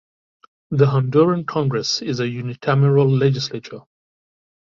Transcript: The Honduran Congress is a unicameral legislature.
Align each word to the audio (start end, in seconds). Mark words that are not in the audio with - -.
The 0.71 0.87
Honduran 0.87 1.45
Congress 1.45 2.01
is 2.01 2.19
a 2.19 2.23
unicameral 2.23 3.19
legislature. 3.19 3.81